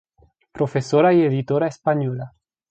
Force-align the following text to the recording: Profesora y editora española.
Profesora 0.51 1.13
y 1.13 1.21
editora 1.21 1.67
española. 1.67 2.33